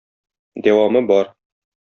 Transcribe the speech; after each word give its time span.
Дәвамы 0.69 1.05
бар. 1.13 1.31